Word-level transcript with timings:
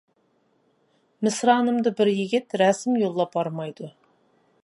مىسرانىمدا 1.27 1.93
بىر 2.01 2.11
يىگىت، 2.13 2.57
رەسىم 2.63 2.99
يوللاپ 3.05 3.41
ھارمايدۇ. 3.41 3.93